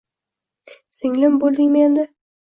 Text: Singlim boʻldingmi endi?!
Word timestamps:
Singlim 1.01 1.37
boʻldingmi 1.45 1.87
endi?! 1.91 2.09